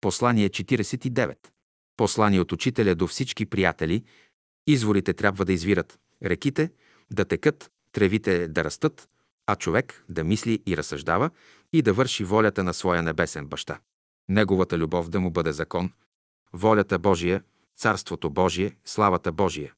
Послание 0.00 0.48
49. 0.48 1.36
Послание 1.96 2.40
от 2.40 2.52
учителя 2.52 2.94
до 2.94 3.06
всички 3.06 3.46
приятели. 3.46 4.04
Изворите 4.66 5.14
трябва 5.14 5.44
да 5.44 5.52
извират, 5.52 5.98
реките 6.24 6.70
да 7.10 7.24
текат, 7.24 7.70
тревите 7.92 8.48
да 8.48 8.64
растат, 8.64 9.08
а 9.46 9.56
човек 9.56 10.04
да 10.08 10.24
мисли 10.24 10.62
и 10.66 10.76
разсъждава 10.76 11.30
и 11.72 11.82
да 11.82 11.92
върши 11.92 12.24
волята 12.24 12.64
на 12.64 12.74
своя 12.74 13.02
небесен 13.02 13.46
баща. 13.46 13.80
Неговата 14.28 14.78
любов 14.78 15.08
да 15.08 15.20
му 15.20 15.30
бъде 15.30 15.52
закон, 15.52 15.92
волята 16.52 16.98
Божия, 16.98 17.42
Царството 17.76 18.30
Божие, 18.30 18.76
славата 18.84 19.32
Божия, 19.32 19.74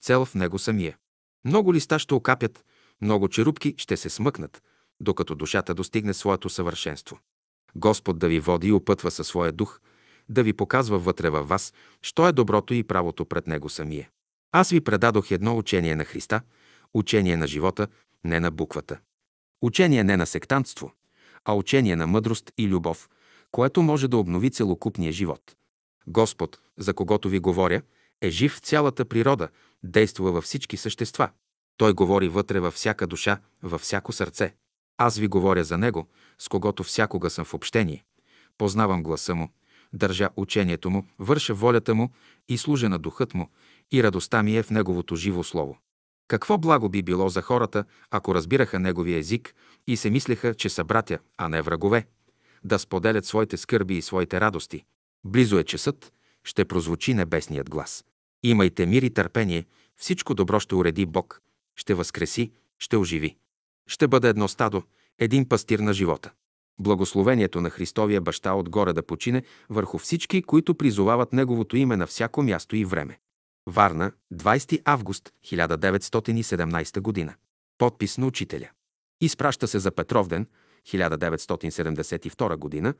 цел 0.00 0.24
в 0.24 0.34
него 0.34 0.58
самия. 0.58 0.96
Много 1.44 1.74
листа 1.74 1.98
ще 1.98 2.14
окапят, 2.14 2.64
много 3.00 3.28
черупки 3.28 3.74
ще 3.78 3.96
се 3.96 4.10
смъкнат, 4.10 4.62
докато 5.00 5.34
душата 5.34 5.74
достигне 5.74 6.14
своето 6.14 6.48
съвършенство. 6.48 7.18
Господ 7.76 8.18
да 8.18 8.28
ви 8.28 8.40
води 8.40 8.68
и 8.68 8.72
опътва 8.72 9.10
със 9.10 9.26
своя 9.26 9.52
дух, 9.52 9.80
да 10.28 10.42
ви 10.42 10.52
показва 10.52 10.98
вътре 10.98 11.30
във 11.30 11.48
вас, 11.48 11.72
що 12.02 12.28
е 12.28 12.32
доброто 12.32 12.74
и 12.74 12.84
правото 12.84 13.24
пред 13.24 13.46
Него 13.46 13.68
самие. 13.68 14.10
Аз 14.52 14.70
ви 14.70 14.80
предадох 14.80 15.30
едно 15.30 15.56
учение 15.56 15.96
на 15.96 16.04
Христа, 16.04 16.40
учение 16.94 17.36
на 17.36 17.46
живота, 17.46 17.88
не 18.24 18.40
на 18.40 18.50
буквата. 18.50 18.98
Учение 19.62 20.04
не 20.04 20.16
на 20.16 20.26
сектантство, 20.26 20.92
а 21.44 21.54
учение 21.54 21.96
на 21.96 22.06
мъдрост 22.06 22.52
и 22.58 22.68
любов, 22.68 23.08
което 23.50 23.82
може 23.82 24.08
да 24.08 24.16
обнови 24.16 24.50
целокупния 24.50 25.12
живот. 25.12 25.56
Господ, 26.06 26.60
за 26.78 26.94
когото 26.94 27.28
ви 27.28 27.38
говоря, 27.38 27.82
е 28.20 28.30
жив 28.30 28.54
в 28.54 28.60
цялата 28.60 29.04
природа, 29.04 29.48
действа 29.82 30.32
във 30.32 30.44
всички 30.44 30.76
същества. 30.76 31.30
Той 31.76 31.92
говори 31.92 32.28
вътре 32.28 32.60
във 32.60 32.74
всяка 32.74 33.06
душа, 33.06 33.38
във 33.62 33.80
всяко 33.80 34.12
сърце. 34.12 34.54
Аз 35.02 35.18
ви 35.18 35.28
говоря 35.28 35.64
за 35.64 35.78
Него, 35.78 36.08
с 36.38 36.48
когото 36.48 36.82
всякога 36.82 37.30
съм 37.30 37.44
в 37.44 37.54
общение. 37.54 38.04
Познавам 38.58 39.02
гласа 39.02 39.34
Му, 39.34 39.48
държа 39.92 40.28
учението 40.36 40.90
Му, 40.90 41.06
върша 41.18 41.54
волята 41.54 41.94
Му 41.94 42.10
и 42.48 42.58
служа 42.58 42.88
на 42.88 42.98
духът 42.98 43.34
Му, 43.34 43.50
и 43.92 44.02
радостта 44.02 44.42
ми 44.42 44.56
е 44.56 44.62
в 44.62 44.70
Неговото 44.70 45.16
живо 45.16 45.42
Слово. 45.42 45.78
Какво 46.28 46.58
благо 46.58 46.88
би 46.88 47.02
било 47.02 47.28
за 47.28 47.42
хората, 47.42 47.84
ако 48.10 48.34
разбираха 48.34 48.78
Неговия 48.78 49.18
език 49.18 49.54
и 49.86 49.96
се 49.96 50.10
мислеха, 50.10 50.54
че 50.54 50.68
са 50.68 50.84
братя, 50.84 51.18
а 51.38 51.48
не 51.48 51.62
врагове, 51.62 52.06
да 52.64 52.78
споделят 52.78 53.24
своите 53.24 53.56
скърби 53.56 53.96
и 53.96 54.02
своите 54.02 54.40
радости. 54.40 54.84
Близо 55.24 55.58
е 55.58 55.64
часът, 55.64 56.12
ще 56.44 56.64
прозвучи 56.64 57.14
небесният 57.14 57.70
глас. 57.70 58.04
Имайте 58.42 58.86
мир 58.86 59.02
и 59.02 59.10
търпение, 59.10 59.66
всичко 59.96 60.34
добро 60.34 60.60
ще 60.60 60.74
уреди 60.74 61.06
Бог, 61.06 61.40
ще 61.76 61.94
възкреси, 61.94 62.52
ще 62.78 62.96
оживи. 62.96 63.36
Ще 63.90 64.08
бъде 64.08 64.28
едно 64.28 64.48
стадо, 64.48 64.82
един 65.18 65.48
пастир 65.48 65.78
на 65.78 65.92
живота. 65.92 66.32
Благословението 66.80 67.60
на 67.60 67.70
Христовия 67.70 68.20
баща 68.20 68.54
отгоре 68.54 68.92
да 68.92 69.02
почине 69.02 69.42
върху 69.70 69.98
всички, 69.98 70.42
които 70.42 70.74
призовават 70.74 71.32
Неговото 71.32 71.76
име 71.76 71.96
на 71.96 72.06
всяко 72.06 72.42
място 72.42 72.76
и 72.76 72.84
време. 72.84 73.18
Варна, 73.66 74.12
20 74.34 74.82
август 74.84 75.30
1917 75.46 77.00
година. 77.00 77.34
Подпис 77.78 78.18
на 78.18 78.26
учителя. 78.26 78.68
Изпраща 79.20 79.68
се 79.68 79.78
за 79.78 79.90
Петровден, 79.90 80.46
1972 80.88 82.56
година, 82.56 82.94